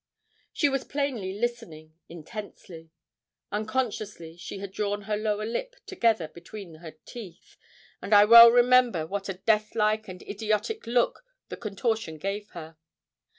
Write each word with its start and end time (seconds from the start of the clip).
She 0.51 0.67
was 0.67 0.83
plainly 0.83 1.37
listening 1.37 1.93
intensely. 2.09 2.89
Unconsciously 3.51 4.35
she 4.35 4.57
had 4.57 4.71
drawn 4.71 5.03
her 5.03 5.15
lower 5.15 5.45
lip 5.45 5.75
altogether 5.79 6.27
between 6.27 6.73
her 6.81 6.97
teeth, 7.05 7.55
and 8.01 8.11
I 8.11 8.25
well 8.25 8.49
remember 8.49 9.05
what 9.05 9.29
a 9.29 9.35
deathlike 9.35 10.07
and 10.07 10.23
idiotic 10.23 10.87
look 10.87 11.23
the 11.49 11.57
contortion 11.57 12.17
gave 12.17 12.49
her. 12.57 12.77